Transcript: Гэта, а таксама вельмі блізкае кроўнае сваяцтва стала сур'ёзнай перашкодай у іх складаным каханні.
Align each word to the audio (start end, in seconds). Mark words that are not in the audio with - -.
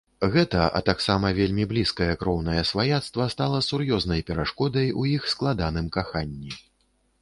Гэта, 0.35 0.61
а 0.79 0.79
таксама 0.87 1.31
вельмі 1.39 1.67
блізкае 1.73 2.09
кроўнае 2.23 2.57
сваяцтва 2.71 3.29
стала 3.37 3.63
сур'ёзнай 3.69 4.27
перашкодай 4.31 4.93
у 5.01 5.09
іх 5.15 5.33
складаным 5.37 5.97
каханні. 6.01 6.51